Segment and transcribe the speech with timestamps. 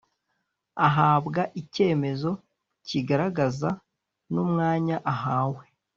[0.87, 2.31] ahabwa icyemezo
[2.87, 3.69] kigaragaza
[4.31, 5.63] n’umwanya ahawe